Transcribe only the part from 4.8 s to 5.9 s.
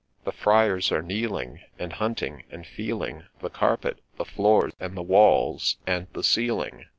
the walls,